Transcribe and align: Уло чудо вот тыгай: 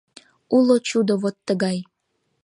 Уло 0.55 0.75
чудо 0.87 1.13
вот 1.21 1.35
тыгай: 1.47 1.77